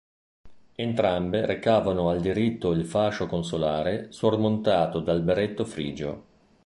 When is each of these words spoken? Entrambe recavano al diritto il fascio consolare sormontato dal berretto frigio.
Entrambe 0.73 1.45
recavano 1.45 2.09
al 2.09 2.21
diritto 2.21 2.71
il 2.71 2.87
fascio 2.87 3.27
consolare 3.27 4.11
sormontato 4.11 4.99
dal 4.99 5.21
berretto 5.21 5.63
frigio. 5.63 6.25